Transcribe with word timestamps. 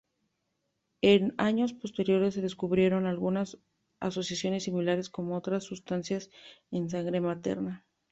En 1.03 1.35
años 1.37 1.73
posteriores 1.73 2.33
se 2.33 2.41
descubrieron 2.41 3.05
algunas 3.05 3.59
asociaciones 3.99 4.63
similares 4.63 5.11
con 5.11 5.31
otras 5.31 5.63
sustancias 5.63 6.31
en 6.71 6.89
sangre 6.89 7.21
materna. 7.21 7.85